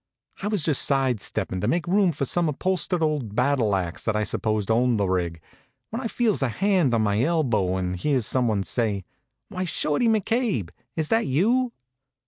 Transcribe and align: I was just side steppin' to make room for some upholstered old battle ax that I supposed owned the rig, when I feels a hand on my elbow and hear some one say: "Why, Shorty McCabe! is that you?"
I 0.41 0.47
was 0.47 0.63
just 0.65 0.81
side 0.81 1.21
steppin' 1.21 1.61
to 1.61 1.67
make 1.67 1.85
room 1.85 2.11
for 2.11 2.25
some 2.25 2.49
upholstered 2.49 3.03
old 3.03 3.35
battle 3.35 3.75
ax 3.75 4.03
that 4.05 4.15
I 4.15 4.23
supposed 4.23 4.71
owned 4.71 4.99
the 4.99 5.07
rig, 5.07 5.39
when 5.91 6.01
I 6.01 6.07
feels 6.07 6.41
a 6.41 6.49
hand 6.49 6.95
on 6.95 7.03
my 7.03 7.21
elbow 7.21 7.75
and 7.75 7.95
hear 7.95 8.19
some 8.21 8.47
one 8.47 8.63
say: 8.63 9.03
"Why, 9.49 9.63
Shorty 9.63 10.07
McCabe! 10.07 10.71
is 10.95 11.09
that 11.09 11.27
you?" 11.27 11.71